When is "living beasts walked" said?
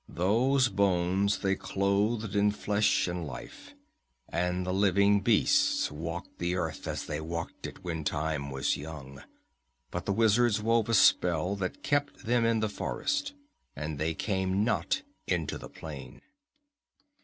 4.73-6.39